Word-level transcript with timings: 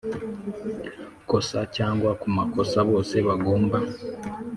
Kosa 1.29 1.59
cyangwa 1.75 2.09
ku 2.21 2.27
makosa 2.37 2.77
bose 2.89 3.15
bagomba 3.27 3.77